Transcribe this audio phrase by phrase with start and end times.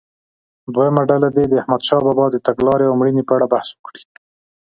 [0.73, 4.03] دویمه ډله دې د احمدشاه بابا د تګلارې او مړینې په اړه بحث وکړي.